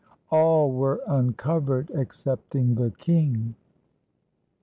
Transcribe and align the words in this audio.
All 0.31 0.71
were 0.73 0.99
uncovered 1.07 1.91
excepting 1.93 2.73
the 2.73 2.89
king. 2.89 3.53